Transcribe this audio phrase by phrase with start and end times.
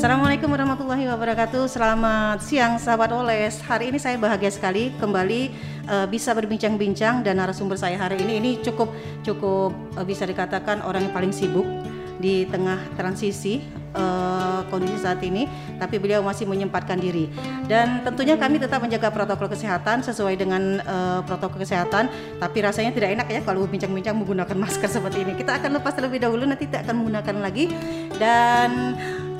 [0.00, 1.68] Assalamualaikum warahmatullahi wabarakatuh.
[1.68, 3.60] Selamat siang sahabat Oles.
[3.60, 5.52] Hari ini saya bahagia sekali kembali
[5.84, 8.88] uh, bisa berbincang-bincang dan narasumber saya hari ini ini cukup
[9.20, 11.68] cukup uh, bisa dikatakan orang yang paling sibuk
[12.16, 13.60] di tengah transisi
[13.92, 15.44] uh, kondisi saat ini,
[15.76, 17.28] tapi beliau masih menyempatkan diri.
[17.68, 22.08] Dan tentunya kami tetap menjaga protokol kesehatan sesuai dengan uh, protokol kesehatan,
[22.40, 25.36] tapi rasanya tidak enak ya kalau bincang-bincang menggunakan masker seperti ini.
[25.36, 27.68] Kita akan lepas terlebih dahulu, nanti tidak akan menggunakan lagi.
[28.20, 28.70] Dan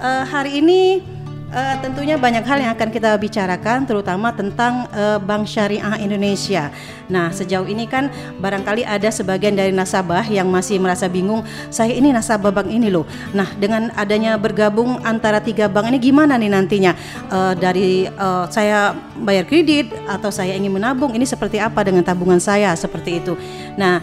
[0.01, 1.05] uh, hari ini
[1.53, 6.73] uh, tentunya banyak hal yang akan kita bicarakan terutama tentang uh, Bank Syariah Indonesia.
[7.11, 8.09] Nah, sejauh ini kan
[8.41, 13.05] barangkali ada sebagian dari nasabah yang masih merasa bingung, saya ini nasabah bank ini loh.
[13.35, 16.93] Nah, dengan adanya bergabung antara tiga bank ini gimana nih nantinya?
[17.29, 22.39] Uh, dari uh, saya bayar kredit atau saya ingin menabung, ini seperti apa dengan tabungan
[22.39, 23.35] saya seperti itu.
[23.75, 24.01] Nah,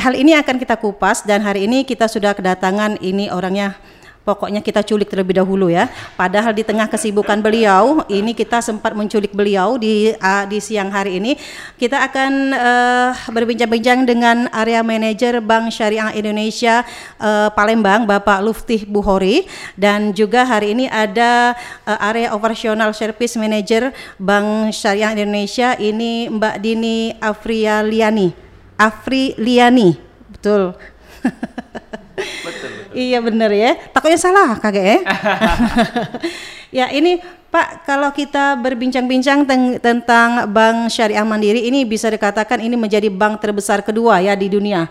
[0.00, 3.78] hal ini akan kita kupas dan hari ini kita sudah kedatangan ini orangnya
[4.22, 5.90] Pokoknya kita culik terlebih dahulu ya.
[6.14, 11.18] Padahal di tengah kesibukan beliau, ini kita sempat menculik beliau di uh, di siang hari
[11.18, 11.34] ini.
[11.74, 16.86] Kita akan uh, berbincang-bincang dengan area manajer Bank Syariah Indonesia
[17.18, 23.90] uh, Palembang, Bapak Luftih Buhori, dan juga hari ini ada uh, area operational service manager
[24.22, 28.30] Bank Syariah Indonesia ini Mbak Dini Afrialiani.
[28.78, 29.98] Afriliani,
[30.30, 30.78] betul.
[32.46, 32.81] betul.
[32.92, 33.72] Iya bener ya.
[33.90, 34.98] Takutnya salah kagak ya?
[36.84, 37.20] ya ini
[37.52, 39.44] Pak, kalau kita berbincang-bincang
[39.76, 44.88] tentang Bank Syariah Mandiri ini bisa dikatakan ini menjadi bank terbesar kedua ya di dunia.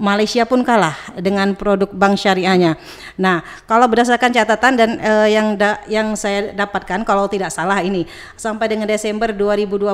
[0.00, 2.80] Malaysia pun kalah dengan produk bank syariahnya.
[3.20, 8.08] Nah, kalau berdasarkan catatan dan uh, yang da yang saya dapatkan kalau tidak salah ini
[8.40, 9.84] sampai dengan Desember 2020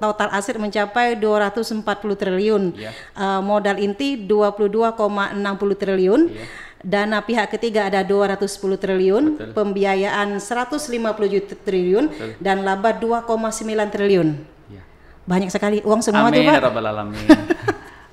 [0.00, 1.84] total aset mencapai 240
[2.16, 2.62] triliun.
[2.72, 2.96] Yeah.
[3.12, 5.36] Uh, modal inti 22,60
[5.76, 6.22] triliun.
[6.32, 9.52] Yeah dana pihak ketiga ada 210 triliun, Betul.
[9.52, 10.88] pembiayaan 150
[11.28, 12.30] juta triliun Betul.
[12.40, 14.28] dan laba 2,9 triliun.
[14.72, 14.82] Ya.
[15.28, 16.54] Banyak sekali uang semua Amin, tuh, Pak.
[16.64, 17.26] Ya Alamin.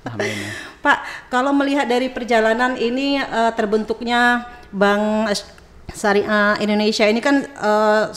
[0.08, 0.36] Amin.
[0.78, 5.32] Pak, kalau melihat dari perjalanan ini uh, terbentuknya Bank
[5.92, 8.12] Syariah Indonesia ini kan uh,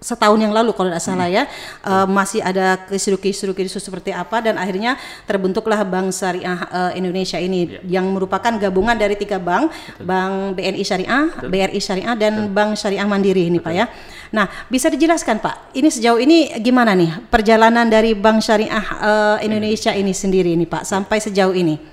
[0.00, 1.48] setahun yang lalu kalau tidak salah ya
[1.84, 7.80] uh, masih ada kisru-kisru kisru seperti apa dan akhirnya terbentuklah Bank Syariah uh, Indonesia ini
[7.80, 8.00] ya.
[8.00, 10.04] yang merupakan gabungan dari tiga bank, Betul.
[10.06, 11.48] Bank BNI Syariah, Betul.
[11.48, 12.54] BRI Syariah dan Betul.
[12.54, 13.66] Bank Syariah Mandiri ini Betul.
[13.66, 13.86] Pak ya.
[14.30, 19.90] Nah, bisa dijelaskan Pak, ini sejauh ini gimana nih perjalanan dari Bank Syariah uh, Indonesia
[19.90, 21.89] ini sendiri ini Pak sampai sejauh ini?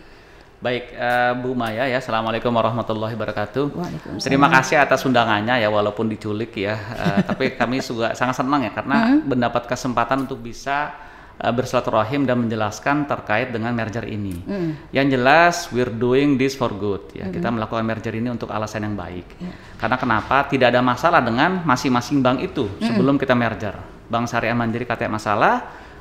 [0.57, 3.77] Baik, uh, Bu Maya ya, Assalamualaikum warahmatullahi wabarakatuh.
[4.17, 8.73] Terima kasih atas undangannya ya, walaupun diculik ya, uh, tapi kami juga sangat senang ya
[8.73, 9.29] karena hmm.
[9.29, 10.97] mendapat kesempatan untuk bisa
[11.37, 14.33] uh, bersilaturahim dan menjelaskan terkait dengan merger ini.
[14.49, 14.71] Hmm.
[14.89, 17.29] Yang jelas, we're doing this for good ya.
[17.29, 17.37] Hmm.
[17.37, 19.37] Kita melakukan merger ini untuk alasan yang baik.
[19.37, 19.53] Yeah.
[19.77, 20.49] Karena kenapa?
[20.49, 22.81] Tidak ada masalah dengan masing-masing bank itu hmm.
[22.81, 23.77] sebelum kita merger.
[24.09, 25.53] Bank Syariah Mandiri katanya masalah,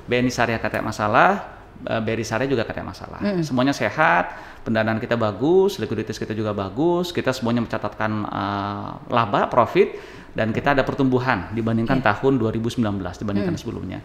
[0.08, 3.20] BNI Syariah katanya masalah, uh, Beri Sare juga katanya masalah.
[3.20, 3.42] Mm.
[3.44, 4.32] Semuanya sehat,
[4.64, 9.98] pendanaan kita bagus, likuiditas kita juga bagus, kita semuanya mencatatkan uh, laba, profit,
[10.32, 12.08] dan kita ada pertumbuhan dibandingkan yeah.
[12.12, 13.60] tahun 2019 dibandingkan mm.
[13.60, 14.00] sebelumnya.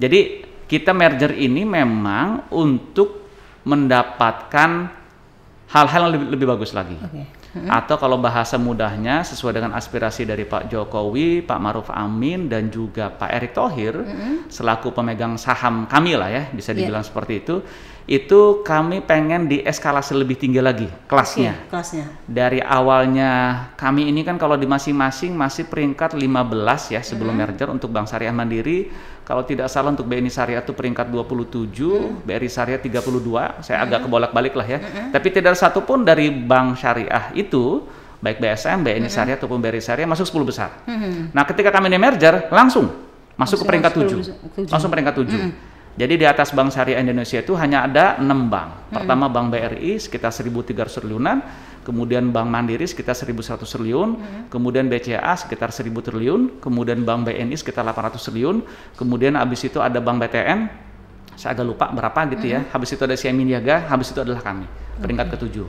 [0.00, 3.28] Jadi kita merger ini memang untuk
[3.66, 4.70] mendapatkan
[5.70, 6.96] hal-hal yang lebih, lebih bagus lagi.
[6.96, 7.68] Okay hmm.
[7.68, 13.10] atau kalau bahasa mudahnya sesuai dengan aspirasi dari Pak Jokowi, Pak Maruf Amin dan juga
[13.10, 14.50] Pak Erick Thohir hmm.
[14.50, 16.84] selaku pemegang saham kami lah ya bisa iya.
[16.84, 17.10] dibilang yeah.
[17.10, 17.56] seperti itu
[18.08, 21.56] itu kami pengen di eskalasi lebih tinggi lagi kelasnya.
[21.56, 22.06] Okay, kelasnya.
[22.24, 23.30] Dari awalnya
[23.76, 27.42] kami ini kan kalau di masing-masing masih peringkat 15 ya sebelum hmm.
[27.44, 28.90] merger untuk Bank Syariah Mandiri
[29.30, 32.26] kalau tidak salah untuk BNI Syariah itu peringkat 27, hmm.
[32.26, 33.62] BRI Syariah 32.
[33.62, 33.86] Saya hmm.
[33.86, 34.78] agak kebolak-balik lah ya.
[34.82, 35.14] Hmm.
[35.14, 37.86] Tapi tidak ada satupun dari bank syariah itu
[38.18, 39.14] baik BSM, BNI hmm.
[39.14, 40.82] Syariah ataupun BRI Syariah masuk 10 besar.
[40.82, 41.30] Hmm.
[41.30, 42.90] Nah, ketika kami di merger langsung
[43.38, 44.66] masuk ke peringkat 7.
[44.66, 45.30] Langsung peringkat 7.
[45.30, 45.50] Hmm.
[45.98, 48.94] Jadi di atas Bank Syariah Indonesia itu hanya ada enam bank.
[48.94, 51.42] Pertama Bank BRI sekitar 1.300 triliunan,
[51.82, 54.42] kemudian Bank Mandiri sekitar 1.100 triliun, hmm.
[54.52, 58.62] kemudian BCA sekitar 1.000 triliun, kemudian Bank BNI sekitar 800 triliun,
[58.94, 60.70] kemudian habis itu ada Bank BTN,
[61.34, 62.54] saya agak lupa berapa gitu hmm.
[62.54, 64.66] ya, habis itu ada CMI Niaga, habis itu adalah kami,
[65.02, 65.34] peringkat okay.
[65.36, 65.68] ketujuh.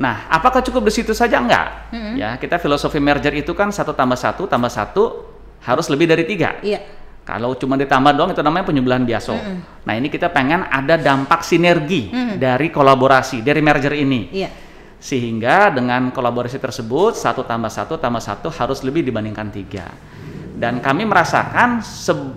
[0.00, 1.42] Nah, apakah cukup di situ saja?
[1.42, 1.92] Enggak.
[1.92, 2.14] Hmm.
[2.16, 5.28] Ya, kita filosofi merger itu kan satu tambah satu tambah satu
[5.60, 6.56] harus lebih dari tiga.
[6.64, 6.99] Iya.
[7.30, 9.30] Kalau cuma ditambah doang itu namanya penyembelihan biasa.
[9.30, 9.58] Mm -hmm.
[9.86, 12.36] Nah ini kita pengen ada dampak sinergi mm -hmm.
[12.42, 14.22] dari kolaborasi dari merger ini.
[14.34, 14.50] Iya
[15.00, 19.88] sehingga dengan kolaborasi tersebut satu tambah satu tambah satu harus lebih dibandingkan tiga
[20.60, 21.80] dan kami merasakan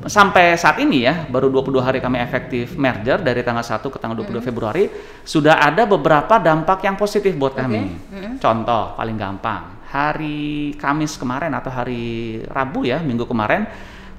[0.08, 4.16] sampai saat ini ya baru 22 hari kami efektif merger dari tanggal 1 ke tanggal
[4.24, 4.48] 22 mm.
[4.48, 4.88] Februari
[5.28, 7.68] sudah ada beberapa dampak yang positif buat okay.
[7.68, 7.82] kami.
[7.92, 8.40] Mm.
[8.40, 13.68] Contoh paling gampang hari Kamis kemarin atau hari Rabu ya minggu kemarin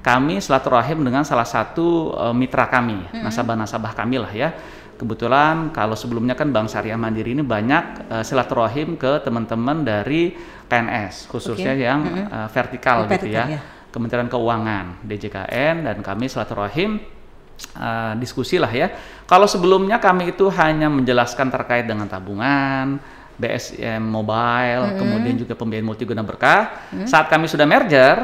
[0.05, 4.53] kami silaturahim dengan salah satu uh, mitra kami nasabah-nasabah kami lah ya
[5.01, 10.37] kebetulan kalau sebelumnya kan Bank Syariah Mandiri ini banyak uh, silaturahim ke teman-teman dari
[10.69, 11.89] PNS khususnya Okay.
[11.89, 12.25] yang Mm-mm.
[12.29, 13.59] uh, vertikal gitu ya ya.
[13.89, 16.99] Kementerian Keuangan DJKN dan kami silaturahim
[17.79, 18.91] uh, diskusi lah ya.
[19.23, 22.99] Kalau sebelumnya kami itu hanya menjelaskan terkait dengan tabungan,
[23.39, 26.91] BSM mobile, kemudian juga pembiayaan multiguna berkah.
[27.07, 28.19] Saat kami sudah merger,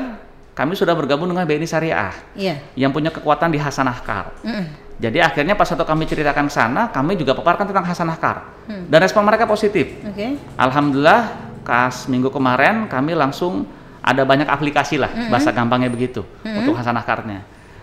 [0.51, 2.55] kami sudah bergabung dengan BNI Syariah Iya.
[2.75, 4.35] yang punya kekuatan di Hasanah Kar.
[4.43, 4.65] Mm-mm.
[5.01, 8.37] Jadi akhirnya pas waktu kami ceritakan ke sana, kami juga paparkan tentang Hasanah Kar.
[8.69, 9.97] Dan respon mereka positif.
[10.05, 10.37] Oke.
[10.59, 13.65] Alhamdulillah kas minggu kemarin kami langsung
[14.01, 17.41] ada banyak aplikasi lah bahasa gampangnya begitu untuk Hasanah Kartnya.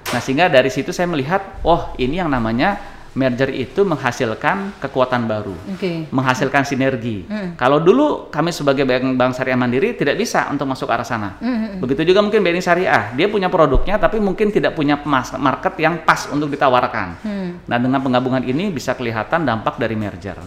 [0.08, 2.78] Nah sehingga dari situ saya melihat, oh ini yang namanya
[3.18, 6.06] merger itu menghasilkan kekuatan baru, Oke.
[6.14, 7.26] menghasilkan sinergi.
[7.58, 11.30] Kalau dulu kami sebagai bank, bank syariah mandiri tidak bisa untuk masuk ke arah sana.
[11.82, 16.06] Begitu juga mungkin BNI Syariah, dia punya produknya tapi mungkin tidak punya mas- market yang
[16.06, 17.08] pas untuk ditawarkan.
[17.66, 20.38] Nah dengan penggabungan ini bisa kelihatan dampak dari merger.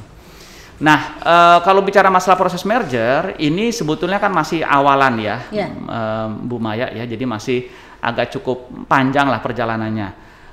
[0.81, 5.69] Nah, eh, kalau bicara masalah proses merger, ini sebetulnya kan masih awalan ya, Ya.
[5.69, 7.69] eh, Bu Maya ya, jadi masih
[8.01, 10.09] agak cukup panjang lah perjalanannya.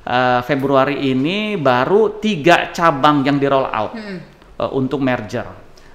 [0.08, 5.44] Eh, Februari ini baru tiga cabang yang di roll out eh, untuk merger.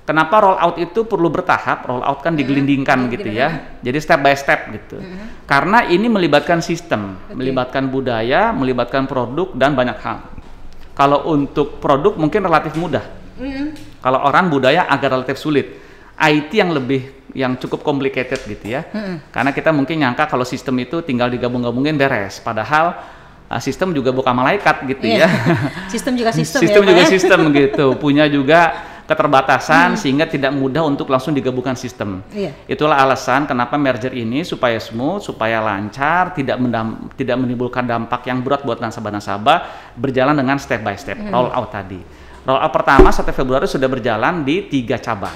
[0.06, 1.90] Kenapa roll out itu perlu bertahap?
[1.90, 5.02] Roll out kan digelindingkan gitu ya, jadi step by step gitu.
[5.50, 10.30] Karena ini melibatkan sistem, melibatkan budaya, melibatkan produk dan banyak hal.
[10.94, 13.02] Kalau untuk produk mungkin relatif mudah.
[14.04, 15.82] Kalau orang budaya agak relatif sulit.
[16.14, 18.86] IT yang lebih yang cukup complicated gitu ya.
[19.34, 22.44] Karena kita mungkin nyangka kalau sistem itu tinggal digabung-gabungin beres.
[22.44, 23.23] Padahal uh,
[23.58, 25.26] sistem juga bukan malaikat gitu Iya.
[25.26, 25.30] ya.
[25.94, 27.10] Sistem juga sistem, sistem ya, juga ya?
[27.10, 27.86] sistem gitu.
[27.96, 28.74] Punya juga
[29.04, 32.24] keterbatasan sehingga tidak mudah untuk langsung digabungkan sistem.
[32.30, 32.56] Iya.
[32.66, 38.40] Itulah alasan kenapa merger ini supaya smooth, supaya lancar, tidak mendam- tidak menimbulkan dampak yang
[38.40, 39.58] berat buat nasabah-nasabah,
[39.94, 42.00] berjalan dengan step by step, roll out tadi.
[42.44, 45.36] Roll out pertama 1 Februari sudah berjalan di tiga cabang.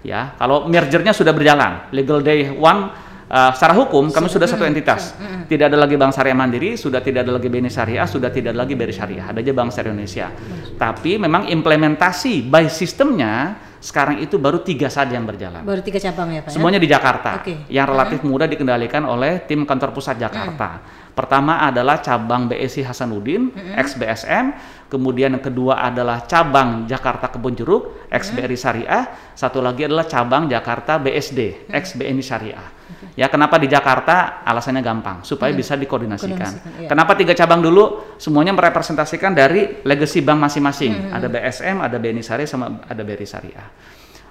[0.00, 2.88] Ya, kalau mergernya sudah berjalan, legal day one
[3.30, 5.14] uh, secara hukum kami sudah satu entitas.
[5.46, 8.66] Tidak ada lagi Bank Syariah Mandiri, sudah tidak ada lagi BNI Syariah, sudah tidak ada
[8.66, 10.26] lagi BRI Syariah, ada aja Bank Syariah Indonesia.
[10.74, 15.62] Tapi memang implementasi by sistemnya sekarang itu baru tiga saja yang berjalan.
[15.62, 16.50] Baru tiga cabang ya, Pak.
[16.50, 16.54] ya?
[16.58, 17.70] Semuanya di Jakarta, Oke.
[17.70, 20.82] yang relatif mudah dikendalikan oleh tim kantor pusat Jakarta.
[21.16, 23.48] Pertama adalah cabang BSI Hasanuddin,
[23.78, 24.52] ex BSM.
[24.90, 29.32] Kemudian yang kedua adalah cabang Jakarta Kebun Jeruk, ex BRI Syariah.
[29.32, 32.68] Satu lagi adalah cabang Jakarta BSD, ex BNI Syariah.
[33.16, 34.44] Ya kenapa di Jakarta?
[34.44, 36.36] Alasannya gampang, supaya bisa dikoordinasikan.
[36.36, 36.88] Koordinasikan, iya.
[36.92, 38.14] Kenapa tiga cabang dulu?
[38.20, 41.16] Semuanya merepresentasikan dari legacy bank masing-masing.
[41.16, 43.68] Ada BSM, ada BNI Syariah, sama ada BRI Syariah.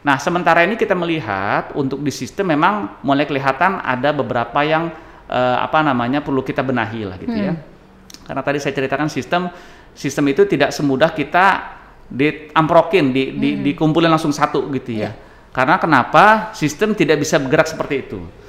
[0.06, 4.94] Nah, sementara ini kita melihat untuk di sistem memang mulai kelihatan ada beberapa yang
[5.26, 7.58] eh, apa namanya perlu kita benahi lah gitu ya.
[8.30, 9.50] Karena tadi saya ceritakan sistem
[9.98, 11.74] sistem itu tidak semudah kita
[12.06, 15.10] diamprokin, di, di, dikumpulin langsung satu gitu ya.
[15.50, 18.45] Karena kenapa sistem tidak bisa bergerak seperti itu.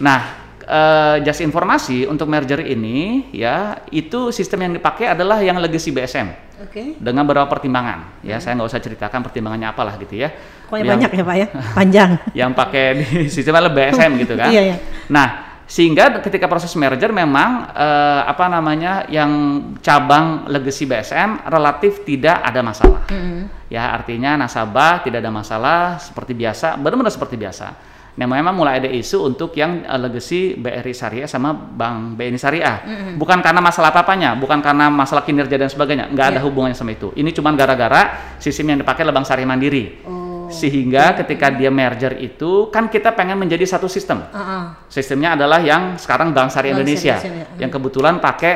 [0.00, 0.20] Nah,
[0.64, 6.30] eh, just informasi untuk merger ini ya itu sistem yang dipakai adalah yang legacy BSM
[6.60, 6.94] Oke.
[6.96, 10.30] dengan beberapa pertimbangan ya saya nggak usah ceritakan pertimbangannya apalah gitu ya
[10.70, 11.46] Pokoknya Yang- banyak ya, Pak ya.
[11.78, 12.10] Panjang.
[12.32, 14.76] yang pakai di sistem adalah BSM gitu kan Iya, iya.
[15.08, 15.28] nah
[15.66, 19.30] sehingga ketika proses merger memang eh, apa namanya yang
[19.78, 23.06] cabang legacy BSM relatif tidak ada masalah
[23.66, 27.66] ya artinya nasabah tidak ada masalah seperti biasa benar-benar seperti biasa
[28.18, 32.76] Nah, memang mulai ada isu untuk yang eh, legacy BRI Syariah sama Bank BNI Syariah.
[33.14, 37.14] Bukan karena masalah apa-apanya, bukan karena masalah kinerja dan sebagainya, nggak ada hubungannya sama itu.
[37.14, 39.84] Ini cuma gara-gara sistem yang dipakai adalah Bank Syariah Mandiri.
[40.04, 40.50] Oh.
[40.50, 44.26] Sehingga ketika dia merger itu kan kita pengen menjadi satu sistem.
[44.34, 44.62] Ah, ah.
[44.90, 47.46] Sistemnya adalah yang sekarang Bank Syariah Bank Indonesia ya.
[47.62, 48.54] yang kebetulan pakai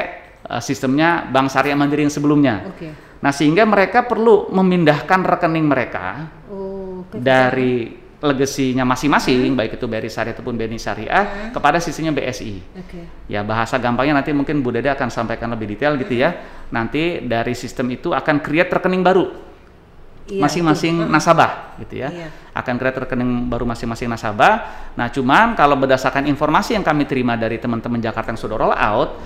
[0.51, 2.67] uh, sistemnya Bank Syariah Mandiri yang sebelumnya.
[2.67, 2.91] Oke.
[3.25, 10.33] Nah, sehingga mereka perlu memindahkan rekening mereka Oh, dari legasinya masing-masing baik itu BRI Syariah
[10.33, 12.57] ataupun BNI Syariah kepada sistemnya BSI.
[12.81, 13.01] Oke.
[13.29, 16.33] Ya, bahasa gampangnya nanti mungkin Bu Dede akan sampaikan lebih detail gitu ya.
[16.73, 19.53] Nanti dari sistem itu akan create rekening baru
[20.25, 22.33] Iya, masing-masing nasabah gitu ya Iya.
[22.57, 24.89] akan create rekening baru masing-masing nasabah.
[24.97, 29.21] Nah, cuman kalau berdasarkan informasi yang kami terima dari teman-teman Jakarta yang sudah roll out,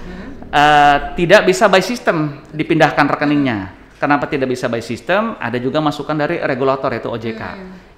[0.50, 3.78] eh, tidak bisa by system dipindahkan rekeningnya.
[3.98, 5.34] Kenapa tidak bisa by system?
[5.36, 7.42] Ada juga masukan dari regulator yaitu OJK.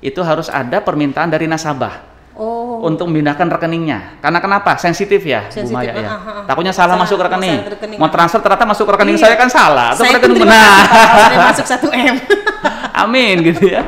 [0.01, 2.81] Itu harus ada permintaan dari nasabah Oh.
[2.89, 4.17] untuk memindahkan rekeningnya.
[4.25, 4.73] Karena kenapa?
[4.81, 6.09] Sensitif ya, Bu Sensitif, Maya ya.
[6.09, 6.21] ah.
[6.49, 7.53] Takutnya salah, Salah, masuk ke rekening.
[7.53, 7.99] masalah rekening.
[8.01, 9.25] Mau transfer ternyata masuk ke rekening Iya.
[9.29, 9.87] saya kan salah.
[9.93, 10.73] Atau Saya rekening benar.
[11.53, 12.17] masuk 1 M.
[13.05, 13.85] Amin gitu ya.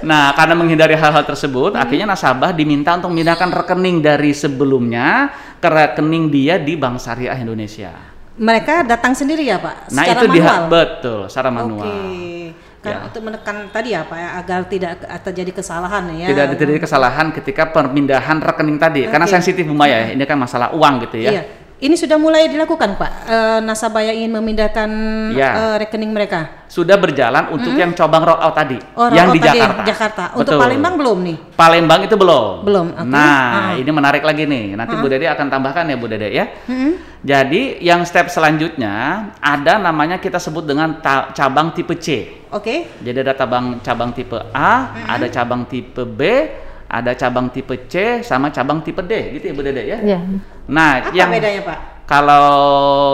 [0.00, 1.82] Nah, karena menghindari hal-hal tersebut, hmm.
[1.82, 5.28] akhirnya nasabah diminta untuk memindahkan rekening dari sebelumnya
[5.60, 8.09] ke rekening dia di Bank Syariah Indonesia.
[8.40, 9.92] Mereka datang sendiri ya, Pak?
[9.92, 11.84] Nah, itu dia betul, secara manual.
[11.84, 12.56] Okay.
[12.80, 13.00] Kan ya.
[13.12, 16.32] untuk menekan tadi apa ya agar tidak terjadi kesalahan ya.
[16.32, 19.12] Tidak terjadi kesalahan ketika pemindahan rekening tadi okay.
[19.12, 20.16] karena sensitif Bu Maya ya.
[20.16, 21.30] Ini kan masalah uang gitu ya.
[21.36, 21.42] Iya.
[21.80, 24.90] Ini sudah mulai dilakukan Pak, e, nasabah yang ingin memindahkan
[25.32, 25.50] ya.
[25.56, 26.68] e, rekening mereka?
[26.68, 27.80] Sudah berjalan untuk -hmm.
[27.80, 29.82] yang cobang roll out tadi, oh, yang di Jakarta.
[29.88, 30.24] Jakarta.
[30.36, 31.36] Untuk Palembang belum nih?
[31.56, 32.68] Palembang itu belum.
[32.68, 32.86] Belum.
[32.92, 33.08] Okay.
[33.08, 33.80] Nah, ah.
[33.80, 34.76] ini menarik lagi nih.
[34.76, 35.00] Nanti ah.
[35.00, 36.52] Bu Dede akan tambahkan ya Bu Dede ya.
[36.68, 37.24] -hmm.
[37.24, 38.92] Jadi yang step selanjutnya
[39.40, 41.00] ada namanya kita sebut dengan
[41.32, 42.44] cabang tipe C.
[42.52, 42.60] Oke.
[42.60, 42.78] Okay.
[43.00, 45.16] Jadi ada cabang cabang tipe A, -hmm.
[45.16, 46.20] ada cabang tipe B,
[46.92, 49.98] ada cabang tipe C sama cabang tipe D gitu ya Bu Dede ya.
[50.04, 50.20] Iya.
[50.68, 51.78] Nah, Apa yang bedanya Pak?
[52.04, 52.48] Kalau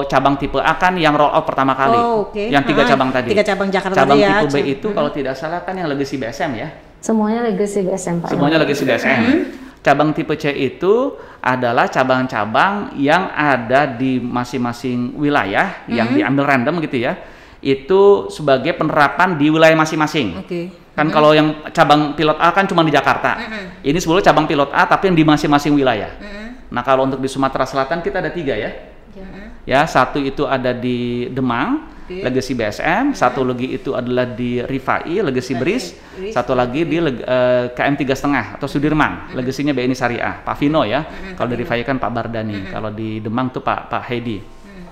[0.09, 2.00] cabang tipe A kan yang roll out pertama kali.
[2.00, 2.49] Oh, okay.
[2.49, 3.29] Yang tiga cabang tadi.
[3.37, 4.41] Tiga cabang Jakarta cabang ya.
[4.41, 4.97] tipe B itu hmm.
[4.97, 6.69] kalau tidak salah kan yang legacy BSM ya.
[7.05, 8.33] Semuanya legacy BSM Pak.
[8.33, 9.21] Semuanya legacy BSM.
[9.21, 9.41] Hmm.
[9.85, 11.12] Cabang tipe C itu
[11.45, 15.93] adalah cabang-cabang yang ada di masing-masing wilayah hmm.
[15.93, 17.21] yang diambil random gitu ya.
[17.61, 20.41] Itu sebagai penerapan di wilayah masing-masing.
[20.41, 20.49] Oke.
[20.49, 21.15] Okay Kan hmm.
[21.15, 23.37] kalau yang cabang pilot A kan cuma di Jakarta.
[23.37, 23.85] Hmm.
[23.85, 26.09] Ini sebelumnya cabang pilot A tapi yang di masing-masing wilayah.
[26.17, 26.56] Hmm.
[26.70, 28.70] Nah kalau untuk di Sumatera Selatan kita ada tiga ya.
[29.16, 29.64] Hmm.
[29.64, 32.23] Ya satu itu ada di Demang, okay.
[32.23, 33.11] Legacy BSM.
[33.11, 33.16] Hmm.
[33.16, 35.96] Satu lagi itu adalah di Rifai, Legacy Bris.
[36.30, 39.35] Satu lagi di uh, eh, KM tiga setengah atau Sudirman, hmm.
[39.35, 40.35] legasinya BNI Syariah.
[40.44, 41.02] Pak Vino ya.
[41.02, 41.35] Hmm.
[41.35, 42.56] Kalau di Rifai kan Pak Bardani.
[42.62, 42.70] Hmm.
[42.70, 44.38] Kalau di Demang tuh Pak Pak Hedi.
[44.38, 44.87] Hmm.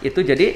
[0.00, 0.46] Itu jadi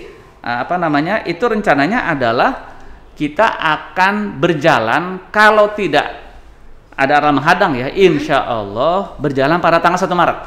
[0.41, 1.27] uh, apa namanya?
[1.29, 2.73] Itu rencananya adalah
[3.13, 6.32] kita akan berjalan kalau tidak
[6.93, 10.39] ada arah menghadang ya, insya Allah berjalan pada tanggal 1 Maret.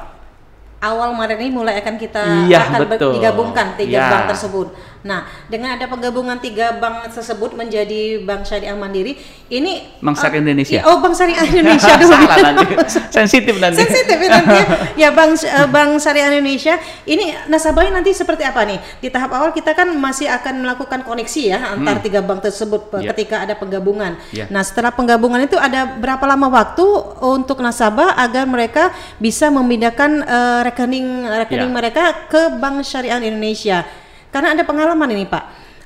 [0.85, 3.11] Awal Maret ini mulai akan kita iya, akan betul.
[3.17, 4.05] digabungkan tiga ya.
[4.11, 4.67] bank tersebut.
[5.05, 9.13] Nah, dengan ada penggabungan tiga bank tersebut menjadi Bank Syariah Mandiri,
[9.53, 10.79] ini Bank Syariah uh, Indonesia.
[10.89, 12.09] Oh, Bank Syariah Indonesia dulu.
[12.17, 12.65] Salah nanti.
[13.13, 13.85] Sensitif nanti.
[13.85, 14.59] Sensitif nanti.
[14.97, 16.81] Ya, Bank uh, Bank Syariah Indonesia.
[17.05, 18.81] Ini nasabahnya nanti seperti apa nih?
[18.97, 22.05] Di tahap awal kita kan masih akan melakukan koneksi ya antar hmm.
[22.09, 23.13] tiga bank tersebut yeah.
[23.13, 24.17] ketika ada penggabungan.
[24.33, 24.49] Yeah.
[24.49, 26.85] Nah, setelah penggabungan itu ada berapa lama waktu
[27.21, 28.89] untuk nasabah agar mereka
[29.21, 31.77] bisa memindahkan uh, rekening rekening yeah.
[31.77, 33.85] mereka ke Bank Syariah Indonesia?
[34.35, 35.43] Karena ada pengalaman ini Pak.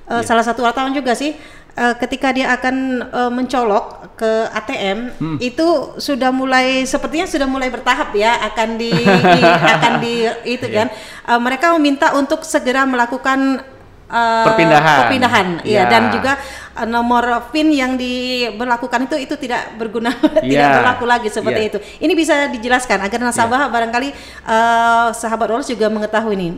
[0.10, 0.22] Uh, yeah.
[0.26, 1.38] Salah satu wartawan juga sih
[1.80, 2.76] uh, ketika dia akan
[3.10, 5.38] uh, mencolok ke ATM hmm.
[5.40, 9.42] itu sudah mulai sepertinya sudah mulai bertahap ya akan di, di
[9.80, 10.14] akan di
[10.44, 10.76] itu yeah.
[10.84, 10.88] kan
[11.30, 13.64] uh, mereka meminta untuk segera melakukan
[14.12, 15.88] uh, perpindahan perpindahan yeah.
[15.88, 16.36] ya dan juga
[16.76, 20.12] uh, nomor PIN yang diberlakukan itu itu tidak berguna
[20.44, 20.44] yeah.
[20.52, 21.70] tidak berlaku lagi seperti yeah.
[21.72, 23.72] itu ini bisa dijelaskan agar nasabah yeah.
[23.72, 24.10] barangkali
[24.44, 26.50] uh, sahabat Roles juga mengetahui ini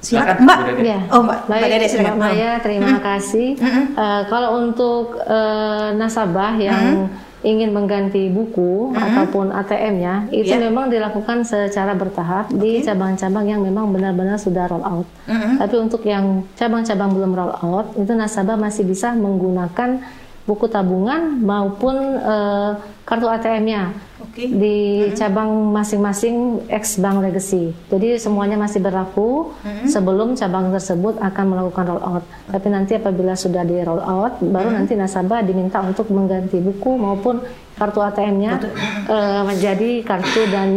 [0.00, 0.58] Silakan Mbak.
[0.80, 1.00] Ya.
[1.12, 1.38] Oh Mbak.
[1.46, 2.16] Baik, Mbak Dede silakan.
[2.16, 3.02] Mbak Maya, terima hmm.
[3.04, 3.48] kasih.
[3.60, 3.84] Hmm.
[3.92, 7.44] Uh, kalau untuk uh, nasabah yang hmm.
[7.44, 8.96] ingin mengganti buku hmm.
[8.96, 10.64] ataupun ATM-nya, itu yeah.
[10.64, 12.56] memang dilakukan secara bertahap okay.
[12.56, 15.06] di cabang-cabang yang memang benar-benar sudah roll out.
[15.28, 15.60] Hmm.
[15.60, 20.00] Tapi untuk yang cabang-cabang belum roll out, itu nasabah masih bisa menggunakan
[20.48, 23.90] buku tabungan maupun uh, kartu ATM-nya
[24.22, 24.46] okay.
[24.46, 25.16] di mm-hmm.
[25.18, 27.74] cabang masing-masing ex bank legacy.
[27.90, 29.86] Jadi semuanya masih berlaku mm-hmm.
[29.90, 32.24] sebelum cabang tersebut akan melakukan roll out.
[32.48, 34.76] Tapi nanti apabila sudah di roll out, baru mm-hmm.
[34.78, 37.42] nanti nasabah diminta untuk mengganti buku maupun
[37.74, 38.60] kartu ATM-nya
[39.08, 40.68] uh, menjadi kartu dan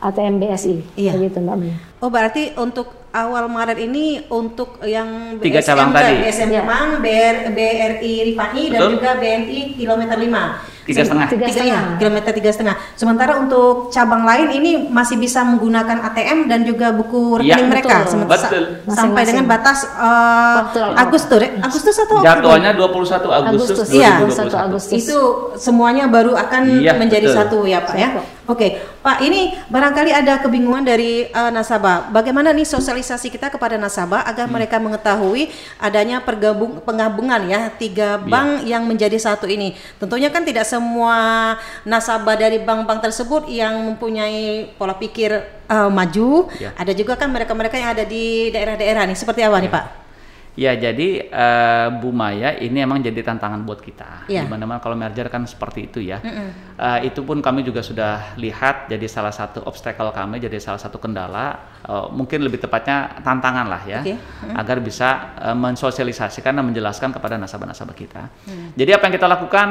[0.00, 0.74] ATM BSI.
[0.96, 1.12] Iya.
[1.16, 1.76] Begitu Mbak Mia.
[2.00, 6.14] Oh berarti untuk awal Maret ini untuk yang tiga BSM cabang tadi?
[6.24, 6.62] BSM ya.
[6.64, 11.26] Jepang, BR, BRI Rifani dan juga BNI kilometer 5 tiga setengah.
[11.30, 11.82] Tiga setengah.
[12.00, 12.76] kilometer tiga setengah.
[12.98, 17.96] Sementara untuk cabang lain ini masih bisa menggunakan ATM dan juga buku rekening ya, mereka.
[18.04, 18.26] Betul.
[18.26, 18.64] betul.
[18.90, 20.66] sampai dengan batas uh,
[20.98, 21.40] Agustus.
[21.62, 23.88] Agustus atau jadwalnya 21 Agustus, Agustus.
[23.94, 24.98] Iya, 21 Agustus.
[24.98, 25.18] Itu
[25.60, 27.38] semuanya baru akan ya, menjadi betul.
[27.38, 28.10] satu ya Pak ya
[28.50, 32.10] Oke, Pak, ini barangkali ada kebingungan dari uh, nasabah.
[32.10, 34.54] Bagaimana nih sosialisasi kita kepada nasabah agar hmm.
[34.58, 38.26] mereka mengetahui adanya pergabung penggabungan ya tiga iya.
[38.26, 38.74] bank yeah.
[38.74, 39.78] yang menjadi satu ini.
[40.02, 41.54] Tentunya kan tidak semua
[41.86, 45.30] nasabah dari bank-bank tersebut yang mempunyai pola pikir
[45.70, 46.50] uh, maju.
[46.58, 46.74] Yeah.
[46.74, 49.14] Ada juga kan mereka-mereka yang ada di daerah-daerah nih.
[49.14, 49.62] Seperti apa yeah.
[49.62, 49.99] nih, Pak?
[50.58, 54.26] Ya, jadi uh, Bu Maya ini emang jadi tantangan buat kita.
[54.26, 54.44] Yeah.
[54.44, 56.18] Di mana-mana kalau merger kan seperti itu ya.
[56.18, 56.48] Mm -mm.
[56.74, 60.98] Uh, itu pun kami juga sudah lihat jadi salah satu obstacle kami, jadi salah satu
[60.98, 61.54] kendala,
[61.86, 64.16] uh, mungkin lebih tepatnya tantangan lah ya, okay.
[64.18, 64.54] mm.
[64.58, 68.22] agar bisa uh, mensosialisasikan dan menjelaskan kepada nasabah-nasabah kita.
[68.50, 68.74] Mm.
[68.74, 69.68] Jadi apa yang kita lakukan?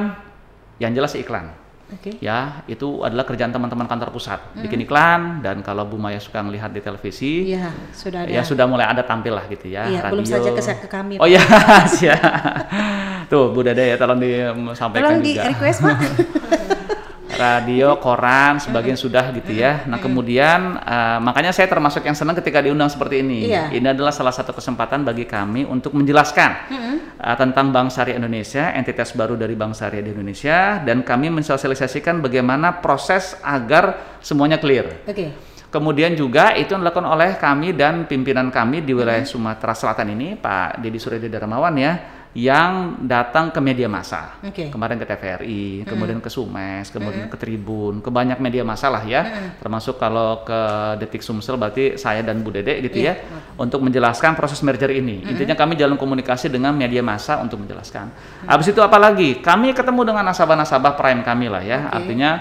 [0.80, 1.69] Yang jelas iklan.
[1.90, 2.22] Okay.
[2.22, 4.38] Ya, itu adalah kerjaan teman-teman kantor pusat.
[4.54, 4.62] Mm.
[4.62, 8.30] Bikin iklan dan kalau Bu Maya suka melihat di televisi, ya sudah ada.
[8.30, 9.90] Ya sudah mulai ada tampil lah gitu ya.
[9.90, 11.18] Iya, belum saja ke, ke kami.
[11.18, 11.42] Oh iya,
[13.32, 15.42] Tuh Bu Dada ya tolong disampaikan tolong juga.
[15.42, 15.98] Tolong di request Pak.
[17.40, 19.88] radio, koran, sebagian sudah gitu ya.
[19.88, 23.48] Nah kemudian uh, makanya saya termasuk yang senang ketika diundang seperti ini.
[23.48, 23.72] Iya.
[23.72, 26.52] Ini adalah salah satu kesempatan bagi kami untuk menjelaskan
[27.16, 32.20] uh, tentang Bank Syariah Indonesia, entitas baru dari Bank Syariah di Indonesia, dan kami mensosialisasikan
[32.20, 35.08] bagaimana proses agar semuanya clear.
[35.08, 35.16] Oke.
[35.16, 35.30] Okay.
[35.70, 40.82] Kemudian juga itu dilakukan oleh kami dan pimpinan kami di wilayah Sumatera Selatan ini, Pak
[40.82, 44.38] Deddy Suryadi Darmawan ya yang datang ke media massa.
[44.46, 44.70] Okay.
[44.70, 45.88] Kemarin ke TVRI, hmm.
[45.90, 47.34] kemudian ke Sumes, kemudian hmm.
[47.34, 49.26] ke Tribun, ke banyak media massa lah ya.
[49.26, 49.50] Hmm.
[49.58, 50.60] Termasuk kalau ke
[51.02, 53.18] Detik Sumsel berarti saya dan Bu Dede gitu yeah.
[53.18, 55.26] ya untuk menjelaskan proses merger ini.
[55.26, 55.34] Hmm.
[55.34, 58.14] Intinya kami jalan komunikasi dengan media massa untuk menjelaskan.
[58.14, 58.46] Hmm.
[58.46, 59.42] Habis itu apa lagi?
[59.42, 61.90] Kami ketemu dengan nasabah-nasabah prime kami lah ya.
[61.90, 61.98] Okay.
[61.98, 62.32] Artinya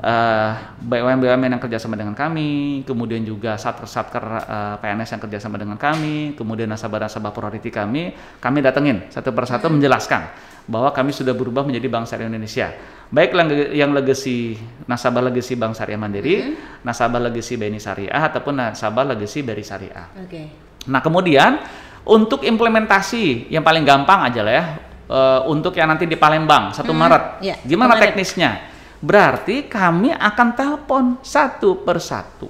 [0.00, 6.34] uh, BUMN yang kerjasama dengan kami, kemudian juga satker-satker uh, PNS yang kerjasama dengan kami,
[6.34, 9.78] kemudian nasabah-nasabah priority kami, kami datengin satu persatu hmm.
[9.78, 10.22] menjelaskan
[10.70, 12.68] bahwa kami sudah berubah menjadi Bank Syariah Indonesia.
[13.10, 13.34] Baik
[13.74, 14.54] yang legacy
[14.86, 16.84] nasabah legacy Bank Syariah Mandiri, hmm.
[16.86, 20.06] nasabah legacy BNI Syariah ataupun nasabah legacy BRI Syariah.
[20.26, 20.46] Okay.
[20.88, 21.60] Nah kemudian
[22.06, 24.64] untuk implementasi yang paling gampang aja lah ya,
[25.10, 27.00] uh, untuk yang nanti di Palembang satu hmm.
[27.02, 27.58] Maret, yeah.
[27.66, 28.69] gimana teknisnya?
[29.00, 32.48] Berarti kami akan telepon satu persatu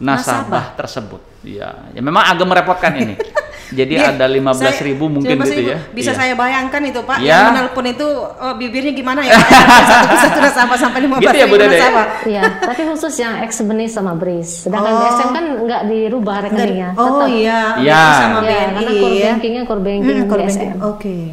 [0.00, 0.64] nasabah, nasabah.
[0.80, 1.20] tersebut.
[1.44, 3.14] Ya, ya memang agak merepotkan ini.
[3.74, 5.78] Jadi yeah, ada 15 saya, ribu mungkin gitu ya.
[5.90, 6.18] Bisa yeah.
[6.20, 7.48] saya bayangkan itu Pak, yeah.
[7.48, 9.34] yang menelpon itu oh, bibirnya gimana ya?
[9.90, 12.06] satu persatu nasabah sampai 15 gitu ya, ribu nasabah.
[12.28, 14.68] Iya, tapi khusus yang ex benih sama BRIS.
[14.68, 15.00] Sedangkan oh.
[15.00, 16.90] BSM kan nggak dirubah rekeningnya.
[16.94, 18.02] Oh iya, iya.
[18.20, 18.52] Sama BNI.
[18.52, 20.76] Ya, karena core bankingnya core banking hmm, core BSM.
[20.78, 20.84] Oke.
[21.00, 21.24] Okay.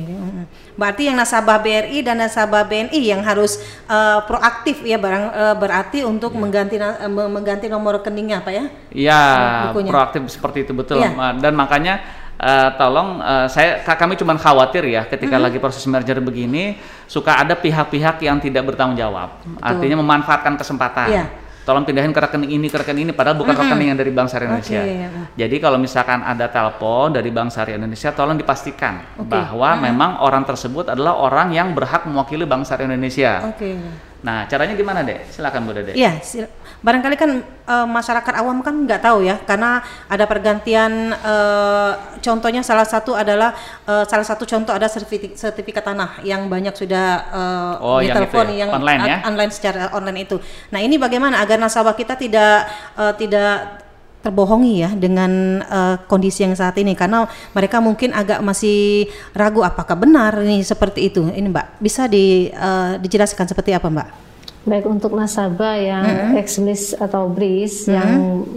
[0.79, 3.59] Berarti yang nasabah BRI dan nasabah BNI yang harus
[3.91, 6.39] uh, proaktif ya barang uh, berarti untuk ya.
[6.39, 8.65] mengganti uh, mengganti nomor rekeningnya Pak ya?
[8.91, 9.21] Iya,
[9.75, 11.03] proaktif seperti itu betul.
[11.03, 11.11] Ya.
[11.37, 11.99] Dan makanya
[12.39, 15.45] uh, tolong uh, saya kami cuma khawatir ya ketika -hmm.
[15.49, 19.43] lagi proses merger begini suka ada pihak-pihak yang tidak bertanggung jawab.
[19.43, 19.59] Betul.
[19.59, 21.07] Artinya memanfaatkan kesempatan.
[21.11, 21.25] Ya
[21.61, 23.69] tolong pindahin ke rekening ini ke rekening ini padahal bukan mm -hmm.
[23.69, 24.81] rekening yang dari Bank Syariah Indonesia.
[24.81, 24.93] Okay.
[24.93, 25.23] Iya, iya.
[25.45, 29.29] Jadi kalau misalkan ada telepon dari Bank Syariah Indonesia tolong dipastikan okay.
[29.29, 29.87] bahwa mm -hmm.
[29.91, 33.31] memang orang tersebut adalah orang yang berhak mewakili Bank Syariah Indonesia.
[33.45, 33.57] Oke.
[33.57, 33.75] Okay.
[34.21, 35.33] Nah, caranya gimana, Dek?
[35.33, 35.97] Silakan Bu Dede.
[35.97, 36.21] Iya,
[36.81, 41.35] barangkali kan e, masyarakat awam kan nggak tahu ya, karena ada pergantian e,
[42.19, 43.53] contohnya salah satu adalah
[43.85, 47.41] e, salah satu contoh ada sertifikat, sertifikat tanah yang banyak sudah e,
[47.85, 48.57] oh, di yang telepon ya?
[48.65, 49.17] yang online ya?
[49.29, 50.41] online secara online itu.
[50.73, 52.65] Nah, ini bagaimana agar nasabah kita tidak
[52.97, 53.81] e, tidak
[54.21, 57.25] terbohongi ya dengan uh, kondisi yang saat ini karena
[57.57, 61.25] mereka mungkin agak masih ragu apakah benar ini seperti itu.
[61.25, 64.30] Ini Mbak, bisa di, uh, dijelaskan seperti apa Mbak?
[64.61, 67.01] Baik untuk nasabah yang mm -hmm.
[67.01, 67.95] atau BRIS mm -hmm.
[67.97, 68.11] yang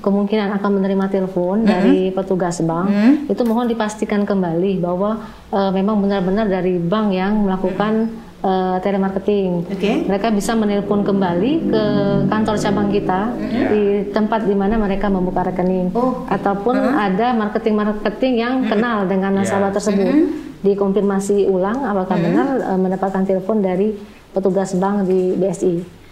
[0.04, 1.72] kemungkinan akan menerima telepon mm -hmm.
[1.72, 3.32] dari petugas bank, mm -hmm.
[3.32, 8.76] itu mohon dipastikan kembali bahwa uh, memang benar-benar dari bank yang melakukan mm -hmm uh,
[8.84, 9.64] telemarketing.
[9.72, 10.04] Okay.
[10.04, 11.84] Mereka bisa menelpon kembali ke
[12.28, 13.68] kantor cabang kita yeah.
[13.72, 16.28] di tempat di mana mereka membuka rekening, oh.
[16.28, 17.06] ataupun uh -huh.
[17.08, 18.70] ada marketing-marketing yang uh -huh.
[18.70, 19.76] kenal dengan nasabah yeah.
[19.80, 20.06] tersebut.
[20.12, 20.52] Uh -huh.
[20.64, 22.26] Dikonfirmasi ulang apakah uh -huh.
[22.28, 23.96] benar uh, mendapatkan telepon dari
[24.34, 26.02] petugas bank di BSI.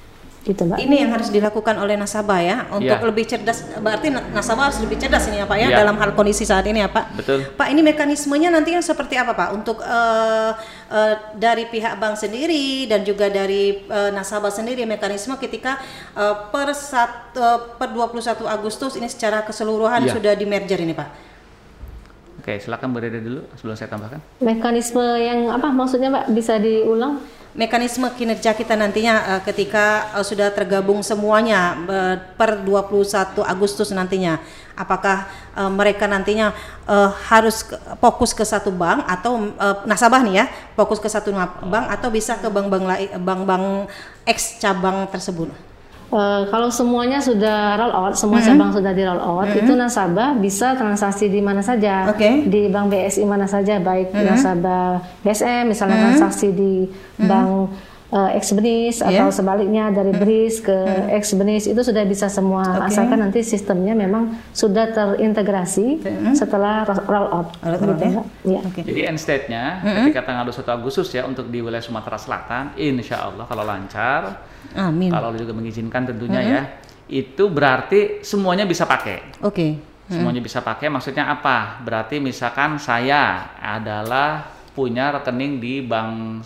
[0.42, 0.74] Gitu, Mbak.
[0.74, 3.06] Ini yang harus dilakukan oleh nasabah ya untuk ya.
[3.06, 3.62] lebih cerdas.
[3.78, 6.82] Berarti nasabah harus lebih cerdas ini ya Pak ya, ya dalam hal kondisi saat ini
[6.82, 7.14] ya Pak.
[7.14, 7.46] Betul.
[7.54, 10.50] Pak ini mekanismenya nantinya seperti apa Pak untuk uh,
[10.90, 15.78] uh, dari pihak bank sendiri dan juga dari uh, nasabah sendiri mekanisme ketika
[16.18, 20.18] uh, per satu uh, per 21 Agustus ini secara keseluruhan ya.
[20.18, 21.08] sudah di merger ini Pak.
[22.42, 24.18] Oke, silakan berada dulu sebelum saya tambahkan.
[24.42, 27.22] Mekanisme yang apa maksudnya Pak bisa diulang?
[27.52, 34.40] Mekanisme kinerja kita nantinya uh, ketika uh, sudah tergabung semuanya uh, per 21 Agustus nantinya.
[34.72, 36.56] Apakah uh, mereka nantinya
[36.88, 41.32] uh, harus ke, fokus ke satu bank atau uh, nasabah nih ya fokus ke satu
[41.68, 42.88] bank atau bisa ke bank-bank
[43.20, 43.92] bank-bank
[44.24, 45.71] X cabang tersebut
[46.12, 48.48] Uh, kalau semuanya sudah roll out, semua mm -hmm.
[48.52, 49.60] cabang sudah di roll out, mm -hmm.
[49.64, 52.44] itu nasabah bisa transaksi di mana saja, okay.
[52.44, 54.28] di bank BSI mana saja, baik mm -hmm.
[54.28, 56.08] nasabah BSM, misalnya mm -hmm.
[56.12, 57.28] transaksi di mm -hmm.
[57.32, 57.52] bank
[58.12, 59.24] uh, Xbenis yeah.
[59.24, 61.18] atau sebaliknya dari BRIS ke mm.
[61.24, 62.92] Xbenis itu sudah bisa semua okay.
[62.92, 66.36] asalkan nanti sistemnya memang sudah terintegrasi mm.
[66.36, 67.48] setelah roll out.
[67.64, 68.22] Roll gitu, ya.
[68.44, 68.60] ya.
[68.68, 68.82] Okay.
[68.84, 69.96] Jadi end state-nya mm -hmm.
[70.06, 75.10] ketika tanggal 21 Agustus ya untuk di wilayah Sumatera Selatan, insya Allah kalau lancar Amin.
[75.12, 76.56] Kalau juga mengizinkan tentunya mm -hmm.
[76.56, 76.62] ya.
[77.12, 79.42] Itu berarti semuanya bisa pakai.
[79.44, 79.52] Oke.
[79.52, 79.72] Okay.
[80.12, 80.92] Semuanya bisa pakai.
[80.92, 81.80] Maksudnya apa?
[81.80, 86.44] Berarti misalkan saya adalah punya rekening di bank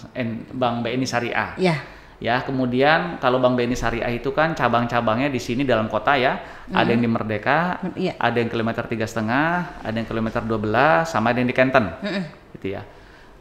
[0.55, 1.51] bank BNI Syariah.
[1.59, 1.77] Ya.
[2.17, 6.41] Ya, kemudian kalau Bank BNI Syariah itu kan cabang-cabangnya di sini dalam kota ya.
[6.65, 6.73] Mm.
[6.73, 7.59] Ada yang di Merdeka,
[7.93, 8.17] ya.
[8.17, 11.93] ada yang kilometer tiga setengah, ada yang kilometer 12, sama ada yang di Kenten.
[12.01, 12.23] Mm -mm.
[12.57, 12.83] Gitu ya.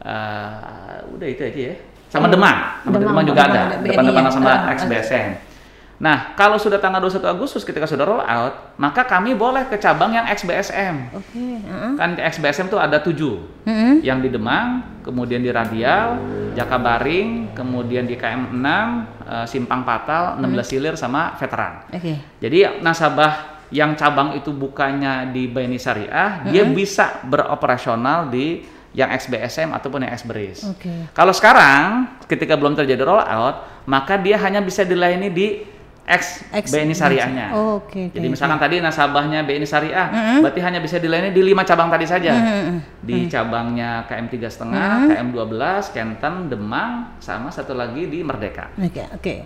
[0.04, 1.74] uh, udah itu aja ya.
[2.12, 5.55] Sama Demang, sama Demang, Demang juga Demang, ada, depan-depan sama uh, XBSM.
[5.96, 10.12] Nah, kalau sudah tanggal 21 Agustus ketika sudah roll out, maka kami boleh ke cabang
[10.12, 11.16] yang XBSM.
[11.16, 11.24] Oke.
[11.32, 11.52] Okay.
[11.64, 11.92] Uh-huh.
[11.96, 14.04] Kan XBSM itu ada tujuh, uh-huh.
[14.04, 16.20] yang di Demang, kemudian di Radial,
[16.52, 20.64] Jakabaring, kemudian di KM 6, uh, Simpang Patal, 16 uh-huh.
[20.68, 21.88] Silir sama Veteran.
[21.88, 22.00] Oke.
[22.00, 22.16] Okay.
[22.44, 26.52] Jadi nasabah yang cabang itu bukannya di BNI Syariah, uh-huh.
[26.52, 30.72] dia bisa beroperasional di yang XBSM ataupun yang XBRIS.
[30.76, 31.12] Okay.
[31.12, 35.75] Kalau sekarang ketika belum terjadi roll out, maka dia hanya bisa dilayani di
[36.06, 37.46] X, X BNI Syariahnya.
[37.50, 37.90] Oh, Oke.
[37.90, 38.70] Okay, okay, Jadi misalkan okay.
[38.70, 40.38] tadi nasabahnya BNI Syariah, mm -hmm.
[40.46, 42.30] berarti hanya bisa dilayani di lima cabang tadi saja.
[42.30, 42.78] Mm -hmm.
[43.02, 45.18] Di cabangnya KM tiga setengah, mm -hmm.
[45.18, 48.70] KM 12, Kenten, Demang, sama satu lagi di Merdeka.
[48.78, 49.18] Oke, okay, oke.
[49.18, 49.38] Okay.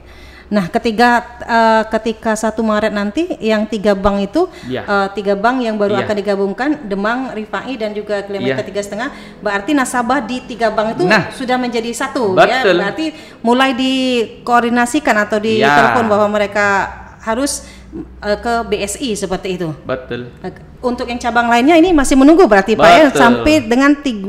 [0.51, 4.83] Nah, ketiga uh, ketika satu Maret nanti yang tiga bank itu yeah.
[4.83, 4.83] Iya.
[4.83, 6.03] uh, tiga bank yang baru yeah.
[6.03, 8.67] akan digabungkan Demang, Rifai dan juga kilometer yeah.
[8.67, 9.09] tiga setengah,
[9.39, 12.67] berarti nasabah di tiga bank itu nah, sudah menjadi satu, ya.
[12.67, 12.75] betul.
[12.75, 12.83] ya.
[12.83, 13.07] Berarti
[13.47, 15.71] mulai dikoordinasikan atau di yeah.
[15.71, 17.71] telepon bahwa mereka harus
[18.27, 19.71] uh, ke BSI seperti itu.
[19.87, 20.35] Betul.
[20.83, 22.91] Untuk yang cabang lainnya ini masih menunggu berarti Betul.
[22.91, 24.27] Pak ya sampai dengan 31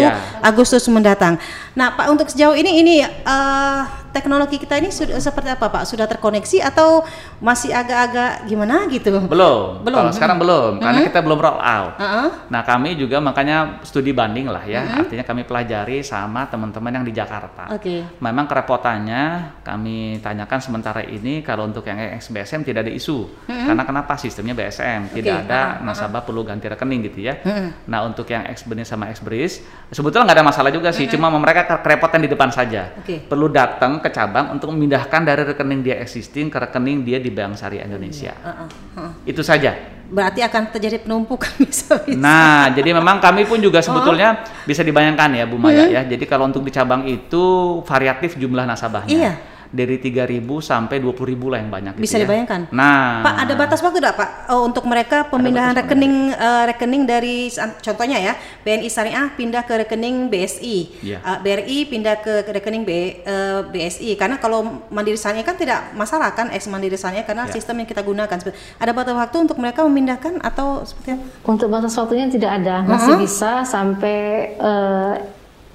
[0.00, 0.40] yeah.
[0.40, 1.36] Agustus mendatang.
[1.76, 5.86] Nah, Pak untuk sejauh ini ini uh, teknologi kita ini sudah seperti apa Pak?
[5.86, 7.02] Sudah terkoneksi atau
[7.40, 9.22] masih agak-agak gimana gitu?
[9.26, 9.80] Belum.
[9.82, 9.98] Belum.
[10.04, 10.82] Kalau sekarang belum hmm.
[10.82, 11.92] karena kita belum roll out.
[11.96, 12.28] Uh -huh.
[12.50, 14.82] Nah, kami juga makanya studi banding lah ya.
[14.82, 15.00] Uh-huh.
[15.06, 17.70] Artinya kami pelajari sama teman-teman yang di Jakarta.
[17.70, 17.82] Oke.
[17.82, 18.00] Okay.
[18.18, 19.22] Memang kerepotannya
[19.62, 23.24] kami tanyakan sementara ini kalau untuk yang XBSM tidak ada isu.
[23.24, 23.66] Uh-huh.
[23.70, 25.86] Karena kenapa sistemnya BSM, tidak ada uh-huh.
[25.86, 27.38] nasabah perlu ganti rekening gitu ya.
[27.40, 27.70] Uh-huh.
[27.86, 29.62] Nah, untuk yang XBNIS sama XBRIS
[29.94, 31.14] sebetulnya nggak ada masalah juga sih, uh-huh.
[31.14, 32.98] cuma mereka kerepotan di depan saja.
[33.04, 33.22] Okay.
[33.22, 37.56] Perlu datang ke cabang untuk memindahkan dari rekening dia existing ke rekening dia di Bank
[37.56, 38.32] Syariah Indonesia.
[38.40, 38.68] Uh, uh,
[39.00, 39.10] uh.
[39.28, 39.76] Itu saja.
[40.10, 42.18] Berarti akan terjadi penumpukan bisa, bisa.
[42.18, 44.66] Nah, jadi memang kami pun juga sebetulnya oh.
[44.66, 45.94] bisa dibayangkan ya Bu Maya hmm.
[45.94, 46.02] ya.
[46.08, 49.12] Jadi kalau untuk di cabang itu variatif jumlah nasabahnya.
[49.12, 49.32] Iya
[49.70, 51.94] dari 3.000 sampai 20.000 lah yang banyak.
[51.94, 52.22] Bisa gitu ya.
[52.26, 52.60] dibayangkan.
[52.74, 57.46] Nah, Pak ada batas waktu tidak Pak oh, untuk mereka pemindahan rekening uh, rekening dari
[57.78, 58.34] contohnya ya
[58.66, 61.22] BNI Syariah pindah ke rekening BSI, yeah.
[61.22, 65.94] uh, BRI pindah ke rekening B, uh, eh, BSI karena kalau Mandiri Syariah kan tidak
[65.94, 67.54] masalah kan ex Mandiri Syariah karena yeah.
[67.54, 68.38] sistem yang kita gunakan.
[68.82, 71.24] Ada batas waktu untuk mereka memindahkan atau seperti apa?
[71.46, 73.22] Untuk batas waktunya tidak ada, masih uh -huh.
[73.22, 74.18] bisa sampai
[74.58, 75.14] uh,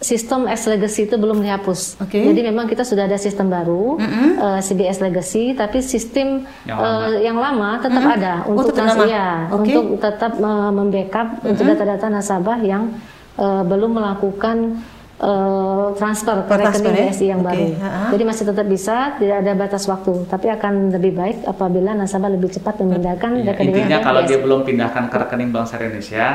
[0.04, 2.04] sistem S legacy itu belum dihapus.
[2.04, 2.28] Okay.
[2.28, 4.30] Jadi memang kita sudah ada sistem baru mm -hmm.
[4.38, 8.18] uh, CBS legacy, tapi sistem yang lama, uh, yang lama tetap mm -hmm.
[8.20, 9.56] ada oh, untuk oh, ya, okay.
[9.56, 11.52] untuk tetap uh, membackup mm -hmm.
[11.56, 12.92] untuk data-data nasabah yang
[13.40, 14.84] uh, belum melakukan
[15.24, 17.08] uh, transfer ke rekening ya?
[17.16, 17.48] BSI yang okay.
[17.48, 17.66] baru.
[17.66, 18.08] Uh -huh.
[18.12, 22.52] Jadi masih tetap bisa, tidak ada batas waktu, tapi akan lebih baik apabila nasabah lebih
[22.52, 24.30] cepat memindahkan ya, rekening Intinya kalau BSI.
[24.30, 26.28] dia belum pindahkan ke rekening Bank Syariah Indonesia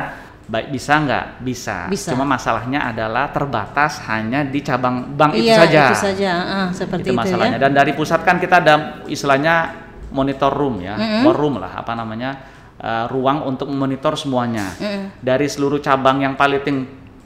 [0.50, 1.24] baik bisa nggak?
[1.46, 1.86] Bisa.
[1.86, 2.10] bisa.
[2.10, 5.82] Cuma masalahnya adalah terbatas hanya di cabang bank iya, itu saja.
[5.86, 6.32] itu saja.
[6.42, 7.56] Uh, seperti itu, itu masalahnya.
[7.56, 7.62] Ya?
[7.62, 8.74] dan dari pusat kan kita ada
[9.06, 9.54] istilahnya
[10.10, 10.98] monitor room ya.
[10.98, 11.22] Mm -hmm.
[11.22, 12.30] war room lah apa namanya
[12.82, 14.74] uh, ruang untuk memonitor semuanya.
[14.74, 15.04] Mm -hmm.
[15.22, 16.78] dari seluruh cabang yang piloting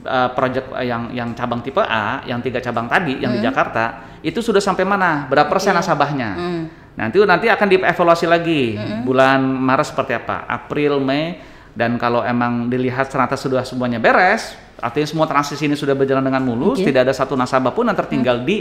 [0.05, 3.41] uh, project uh, yang yang cabang tipe A yang tiga cabang tadi yang mm di
[3.41, 3.85] Jakarta
[4.21, 5.25] itu sudah sampai mana?
[5.25, 5.81] Berapa persen okay.
[5.81, 6.29] nasabahnya?
[6.37, 6.63] Mm.
[6.95, 8.77] nanti nanti akan dievaluasi lagi.
[8.77, 10.45] Mm bulan Maret seperti apa?
[10.45, 15.91] April Mei dan kalau emang dilihat ternyata sudah semuanya beres, artinya semua transisi ini sudah
[15.91, 16.87] berjalan dengan mulus, okay.
[16.87, 18.47] tidak ada satu nasabah pun yang tertinggal hmm.
[18.47, 18.57] di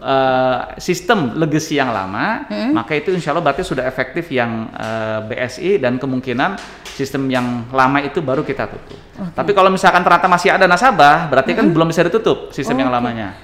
[0.00, 2.72] uh, sistem legacy yang lama, hmm.
[2.72, 6.56] maka itu insya Allah berarti sudah efektif yang uh, eh, BSI dan kemungkinan
[6.88, 8.96] sistem yang lama itu baru kita tutup.
[8.96, 9.36] Okay.
[9.36, 11.70] Tapi kalau misalkan ternyata masih ada nasabah, berarti kan hmm.
[11.70, 13.36] kan belum bisa ditutup sistem oh, yang lamanya.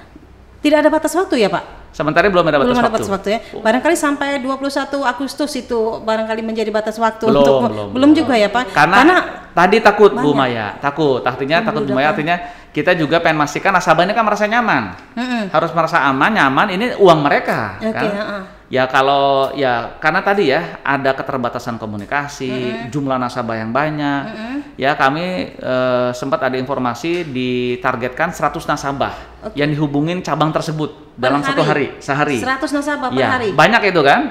[0.57, 1.86] Tidak ada batas waktu ya Pak?
[1.97, 3.29] Sementara belum ada batas belum ada batas waktu.
[3.33, 3.39] ya.
[3.57, 8.53] Barangkali sampai 21 Agustus itu barangkali menjadi batas waktu belum, untuk belum, belum juga ya
[8.53, 8.69] Pak.
[8.69, 9.17] Karena, Karena
[9.57, 10.21] tadi takut banyak.
[10.21, 11.25] Bu Maya, takut.
[11.25, 12.37] Artinya takut Bu Maya artinya
[12.69, 14.93] kita juga pengen pastikan nasabahnya kan merasa nyaman.
[15.17, 15.41] Mm -hmm.
[15.49, 18.05] Harus merasa aman, nyaman ini uang mereka okay, kan.
[18.05, 18.43] Uh -uh.
[18.67, 22.87] Ya kalau ya karena tadi ya ada keterbatasan komunikasi, mm -hmm.
[22.91, 24.23] jumlah nasabah yang banyak.
[24.27, 24.57] Mm -hmm.
[24.75, 29.15] Ya kami uh, sempat ada informasi ditargetkan 100 nasabah
[29.47, 29.63] okay.
[29.63, 31.47] yang dihubungin cabang tersebut per dalam hari.
[31.47, 32.37] satu hari, sehari.
[32.43, 33.49] 100 nasabah per ya, hari.
[33.55, 34.21] Banyak itu kan?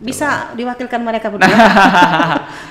[0.00, 0.56] Bisa Coba.
[0.58, 1.54] diwakilkan mereka berdua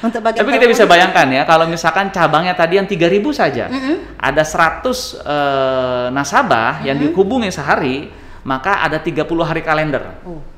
[0.06, 3.70] untuk bagian Tapi kita bisa bayangkan ya kalau misalkan cabangnya tadi yang 3000 saja.
[3.70, 3.96] Mm -hmm.
[4.18, 6.88] Ada 100 uh, eh, nasabah mm -hmm.
[6.90, 8.10] yang dihubungi sehari,
[8.42, 10.18] maka ada 30 hari kalender.
[10.26, 10.53] Oh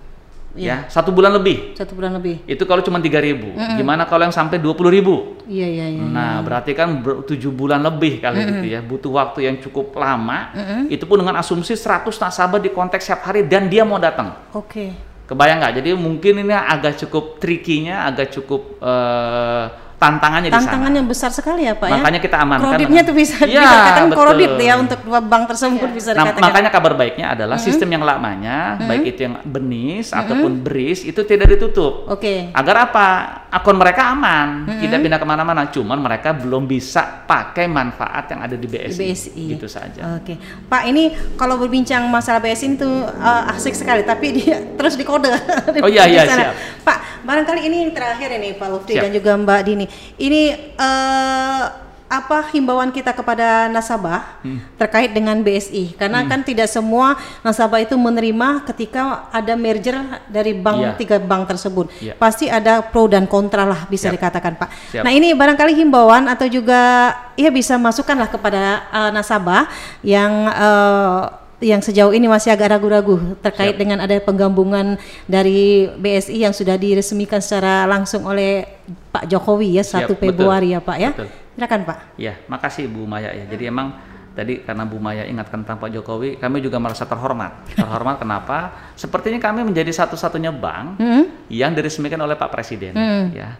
[0.55, 0.87] Iya.
[0.87, 1.75] Ya, satu bulan lebih.
[1.75, 2.39] Satu bulan lebih.
[2.47, 3.51] Itu kalau cuma tiga ribu.
[3.51, 3.77] Mm -mm.
[3.83, 5.35] Gimana kalau yang sampai dua puluh ribu?
[5.45, 6.03] Iya iya iya.
[6.07, 6.43] Nah, iya.
[6.47, 8.51] berarti kan tujuh bulan lebih kali mm -mm.
[8.55, 8.79] gitu ya.
[8.79, 10.55] Butuh waktu yang cukup lama.
[10.55, 10.81] Mm -mm.
[10.95, 14.31] Itu pun dengan asumsi 100 nasabah di konteks setiap hari dan dia mau datang.
[14.55, 14.71] Oke.
[14.71, 14.89] Okay.
[15.25, 15.73] Kebayang nggak?
[15.81, 21.73] Jadi mungkin ini agak cukup trikinya, agak cukup uh, tantangannya di Tantangannya besar sekali ya
[21.75, 22.03] Pak makanya ya.
[22.03, 22.65] Makanya kita amankan.
[22.65, 25.95] Koroditnya tuh bisa ya, dikatakan korodit ya untuk dua bank tersebut ya.
[25.95, 26.41] bisa nah, dikatakan.
[26.41, 27.65] Nah, makanya kabar baiknya adalah hmm.
[27.65, 28.87] sistem yang lamanya, hmm.
[28.89, 30.19] baik itu yang benis hmm.
[30.19, 32.07] ataupun beris itu tidak ditutup.
[32.11, 32.21] Oke.
[32.21, 32.39] Okay.
[32.51, 33.07] Agar apa?
[33.55, 34.81] Akun mereka aman, hmm.
[34.83, 35.61] tidak pindah ke mana-mana.
[35.71, 38.91] Cuman mereka belum bisa pakai manfaat yang ada di BSI.
[38.91, 39.43] Di BSI.
[39.55, 40.19] Gitu saja.
[40.19, 40.35] Oke.
[40.35, 40.37] Okay.
[40.67, 45.31] Pak, ini kalau berbincang masalah BSI itu uh, asik sekali, tapi dia terus dikode.
[45.79, 46.53] oh iya iya siap.
[46.83, 49.85] Pak, barangkali ini yang terakhir ini Pak Lufti dan juga Mbak Dini.
[50.21, 50.41] Ini
[50.77, 54.77] uh, apa himbauan kita kepada nasabah hmm.
[54.77, 56.29] terkait dengan BSI karena hmm.
[56.29, 60.93] kan tidak semua nasabah itu menerima ketika ada merger dari bank yeah.
[61.01, 62.13] tiga bank tersebut yeah.
[62.13, 64.21] pasti ada pro dan kontra lah bisa Siap.
[64.21, 64.69] dikatakan Pak.
[64.93, 65.01] Siap.
[65.01, 69.65] Nah ini barangkali himbauan atau juga ya bisa masukkanlah kepada uh, nasabah
[70.05, 73.79] yang uh, yang sejauh ini masih agak ragu-ragu terkait Siap.
[73.79, 78.67] dengan ada penggabungan dari BSI yang sudah diresmikan secara langsung oleh
[79.15, 80.75] Pak Jokowi ya Siap, 1 Februari betul.
[80.75, 81.11] ya Pak ya.
[81.15, 81.29] Betul.
[81.55, 81.97] Silakan Pak.
[82.19, 83.47] Ya, makasih Bu Maya ya.
[83.47, 83.95] Jadi emang
[84.35, 87.71] tadi karena Bu Maya ingatkan tentang Pak Jokowi, kami juga merasa terhormat.
[87.71, 88.91] Terhormat kenapa?
[88.99, 91.23] Sepertinya kami menjadi satu-satunya bank -hmm.
[91.47, 93.23] yang diresmikan oleh Pak Presiden -hmm.
[93.31, 93.55] ya.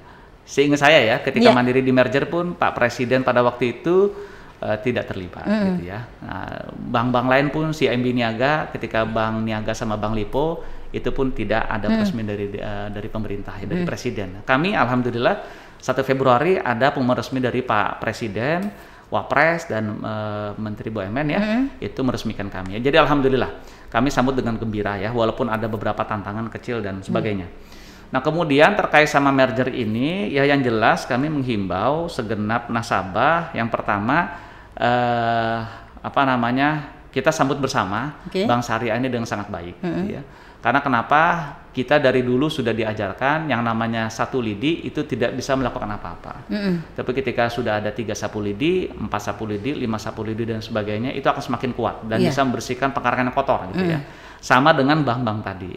[0.46, 1.58] Seingat saya ya, ketika yeah.
[1.58, 4.14] Mandiri di merger pun Pak Presiden pada waktu itu
[4.62, 5.64] uh, tidak terlibat mm.
[5.76, 6.00] gitu ya.
[6.24, 10.64] Nah, bank-bank lain pun si MB Niaga ketika Bank Niaga sama Bank Lipo
[10.96, 11.98] itu pun tidak ada mm.
[12.00, 13.90] resmi dari uh, dari pemerintah ya, dari mm.
[13.90, 14.30] presiden.
[14.48, 15.36] Kami alhamdulillah
[15.82, 18.64] 1 Februari ada pengumuman resmi dari Pak Presiden,
[19.12, 21.64] Wapres dan uh, Menteri BUMN ya, mm.
[21.84, 22.80] itu meresmikan kami.
[22.80, 22.90] Ya.
[22.90, 23.52] Jadi alhamdulillah
[23.92, 27.48] kami sambut dengan gembira ya walaupun ada beberapa tantangan kecil dan sebagainya.
[27.52, 27.76] Mm.
[28.14, 34.45] Nah, kemudian terkait sama merger ini, ya yang jelas kami menghimbau segenap nasabah yang pertama
[34.80, 35.60] uh,
[36.06, 38.44] apa namanya kita sambut bersama okay.
[38.44, 39.96] Bank Syariah ini dengan sangat baik, mm -hmm.
[40.04, 40.24] gitu ya.
[40.60, 41.22] Karena kenapa
[41.72, 46.50] kita dari dulu sudah diajarkan yang namanya satu lidi itu tidak bisa melakukan apa-apa.
[46.52, 46.76] Mm -hmm.
[46.98, 51.16] Tapi ketika sudah ada tiga sapu lidi, empat sapu lidi, lima sapu lidi dan sebagainya,
[51.16, 52.28] itu akan semakin kuat dan yeah.
[52.34, 53.94] bisa membersihkan pekarangan yang kotor, gitu mm.
[53.96, 54.00] ya.
[54.44, 55.74] Sama dengan bank-bank tadi.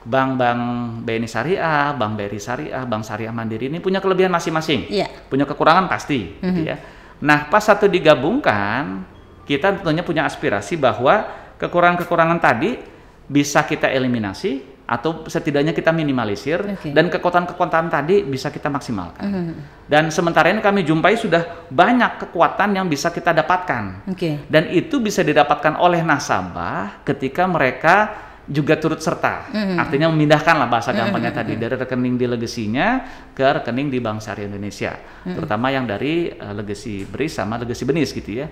[0.00, 0.60] Bank-bank
[1.04, 5.06] BNI Syariah, Bank BRI Syariah, Bank Syariah Mandiri ini punya kelebihan masing-masing, yeah.
[5.28, 6.56] punya kekurangan pasti, mm -hmm.
[6.56, 6.76] gitu ya
[7.20, 9.04] Nah, pas satu digabungkan,
[9.44, 11.28] kita tentunya punya aspirasi bahwa
[11.60, 12.80] kekurangan-kekurangan tadi
[13.28, 16.90] bisa kita eliminasi atau setidaknya kita minimalisir okay.
[16.90, 19.22] dan kekuatan-kekuatan tadi bisa kita maksimalkan.
[19.22, 19.56] Mm -hmm.
[19.86, 24.10] Dan sementara ini kami jumpai sudah banyak kekuatan yang bisa kita dapatkan.
[24.10, 24.42] Okay.
[24.50, 28.10] Dan itu bisa didapatkan oleh nasabah ketika mereka
[28.50, 29.46] juga turut serta.
[29.54, 29.76] Mm-hmm.
[29.78, 31.54] Artinya memindahkan lah bahasa gampangnya mm-hmm.
[31.54, 32.86] tadi dari rekening di legasinya
[33.30, 34.92] ke rekening di Bank Syariah Indonesia.
[34.98, 35.34] Mm-hmm.
[35.38, 38.50] Terutama yang dari uh, legasi BRIS sama legasi Benis gitu ya.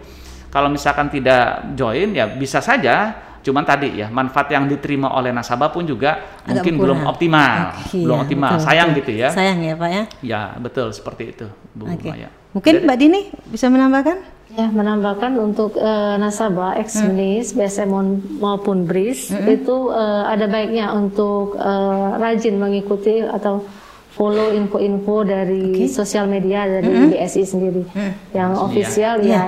[0.49, 5.71] Kalau misalkan tidak join ya bisa saja cuman tadi ya manfaat yang diterima oleh nasabah
[5.71, 6.83] pun juga Agak mungkin kurang.
[6.83, 8.51] belum optimal, okay, belum ya, optimal.
[8.55, 8.99] Betul, Sayang betul.
[8.99, 9.29] gitu ya.
[9.31, 10.05] Sayang ya, Pak ya.
[10.21, 12.11] Ya, betul seperti itu, Bu okay.
[12.13, 12.29] Maya.
[12.53, 14.38] Mungkin Mbak Dini bisa menambahkan?
[14.49, 17.57] Ya, menambahkan untuk uh, nasabah ex BNIS, hmm.
[17.61, 17.93] BSM
[18.41, 19.45] maupun BRIS hmm.
[19.45, 23.69] itu uh, ada baiknya untuk uh, rajin mengikuti atau
[24.17, 25.93] follow info-info dari okay.
[25.93, 27.13] sosial media dari hmm.
[27.13, 27.85] BSI sendiri.
[27.93, 28.13] Hmm.
[28.33, 29.45] Yang official ya, ya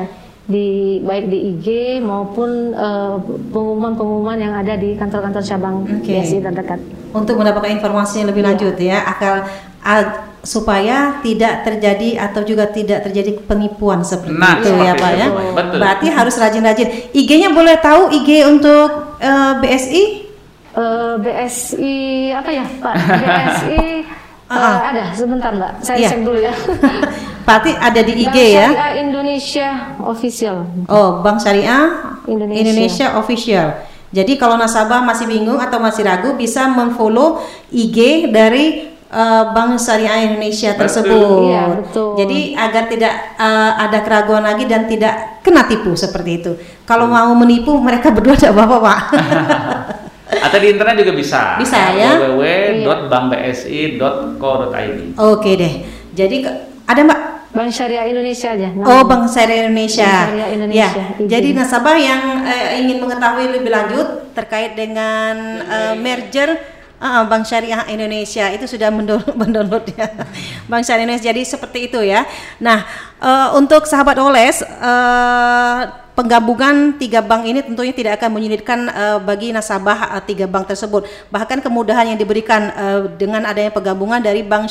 [0.50, 1.66] di baik di IG
[2.02, 2.74] maupun
[3.54, 6.20] pengumuman-pengumuman uh, yang ada di kantor-kantor cabang okay.
[6.20, 6.80] BSI terdekat.
[7.16, 8.48] Untuk mendapatkan informasi yang lebih ya.
[8.52, 9.34] lanjut ya, akal
[10.40, 15.26] supaya tidak terjadi atau juga tidak terjadi penipuan seperti nah, itu ya Pak ya.
[15.52, 15.78] Betul.
[15.80, 16.88] Berarti harus rajin-rajin.
[17.12, 20.02] IG-nya boleh tahu IG untuk uh, BSI?
[20.72, 21.96] Uh, BSI
[22.32, 22.94] apa ya Pak?
[22.96, 23.78] BSI
[24.48, 25.72] uh, uh, ada sebentar Mbak.
[25.84, 26.10] Saya yeah.
[26.10, 26.54] cek dulu ya.
[27.46, 28.68] Berarti ada di IG Bank ya?
[28.72, 29.68] Syariah Indonesia
[30.02, 30.56] Official.
[30.88, 31.84] Oh, Bank Syariah
[32.24, 33.66] Indonesia, Indonesia Official.
[34.10, 37.38] Jadi kalau nasabah masih bingung atau masih ragu bisa memfollow
[37.70, 41.50] IG dari uh, Bank Syariah Indonesia tersebut.
[41.50, 42.14] Iya, betul.
[42.16, 46.56] Jadi agar tidak uh, ada keraguan lagi dan tidak kena tipu seperti itu.
[46.86, 47.14] Kalau hmm.
[47.14, 49.00] mau menipu mereka berdua tidak apa-apa, Pak.
[50.46, 51.58] Atau di internet juga bisa.
[51.58, 52.18] Bisa ya.
[52.22, 54.98] www.bankbsi.co.id.
[55.18, 55.82] Oke deh.
[56.14, 56.46] Jadi
[56.86, 58.70] ada Mbak Bank Syariah Indonesia aja.
[58.70, 58.94] Namanya.
[58.94, 60.06] Oh, Bank Syariah Indonesia.
[60.06, 60.86] Bank Syariah Indonesia.
[60.86, 61.26] Ya.
[61.26, 67.88] Jadi nasabah yang uh, ingin mengetahui lebih lanjut terkait dengan uh, merger Uh, Bank Syariah
[67.88, 68.92] Indonesia itu sudah
[69.40, 70.04] mendownload ya.
[70.68, 71.32] Bank Syariah Indonesia.
[71.32, 72.28] Jadi seperti itu ya.
[72.60, 72.84] Nah,
[73.24, 79.48] uh, untuk sahabat Oles, uh, penggabungan tiga bank ini tentunya tidak akan menyulitkan uh, bagi
[79.56, 81.08] nasabah uh, tiga bank tersebut.
[81.32, 84.68] Bahkan kemudahan yang diberikan uh, dengan adanya penggabungan dari bank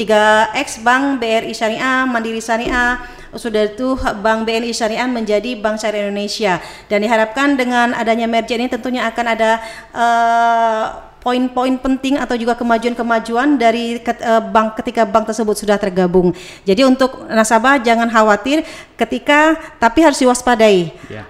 [0.00, 3.04] tiga X Bank BRI Syariah, Mandiri Syariah,
[3.36, 6.58] sudah itu Bank BNI Syariah menjadi Bank Syariah Indonesia
[6.88, 9.50] dan diharapkan dengan adanya merger ini tentunya akan ada
[9.92, 10.84] uh,
[11.26, 16.30] poin-poin penting atau juga kemajuan-kemajuan dari uh, bank ketika bank tersebut sudah tergabung.
[16.62, 18.62] Jadi untuk nasabah jangan khawatir
[18.94, 20.94] ketika tapi harus diwaspadai.
[21.10, 21.26] Yeah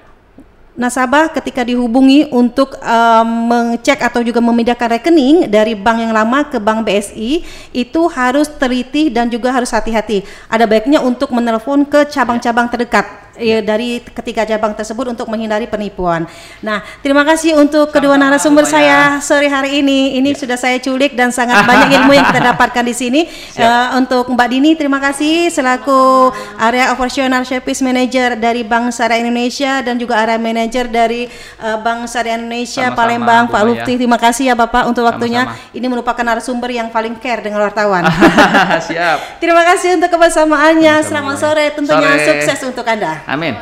[0.76, 6.60] nasabah ketika dihubungi untuk um, mengecek atau juga memindahkan rekening dari bank yang lama ke
[6.60, 10.22] bank BSI itu harus teliti dan juga harus hati-hati.
[10.52, 16.24] Ada baiknya untuk menelpon ke cabang-cabang terdekat ya, dari ketiga cabang tersebut untuk menghindari penipuan.
[16.60, 20.18] Nah, terima kasih untuk Sama, kedua narasumber saya sore hari ini.
[20.20, 20.38] Ini ya.
[20.40, 23.22] sudah saya culik dan sangat banyak ilmu yang kita dapatkan di sini.
[23.56, 26.28] Uh, untuk Mbak Dini, terima kasih selaku
[26.60, 31.24] area operasional service manager dari Bank Syariah Indonesia dan juga area manager dari
[31.64, 33.96] uh, Bank Syariah Indonesia Sama-sama, Palembang, Pak Lutfi.
[33.96, 35.48] Terima kasih ya Bapak untuk waktunya.
[35.48, 35.74] Sama-sama.
[35.74, 38.06] Ini merupakan narasumber yang paling care dengan wartawan.
[38.86, 39.40] Siap.
[39.40, 40.94] terima kasih untuk kebersamaannya.
[41.02, 41.66] Selamat sore.
[41.72, 42.26] Tentunya sore.
[42.28, 43.25] sukses untuk Anda.
[43.26, 43.58] Amin.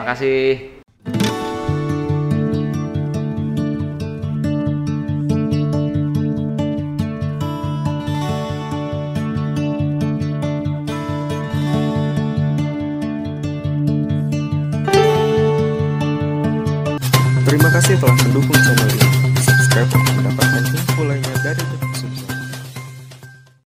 [0.00, 0.73] Makasih.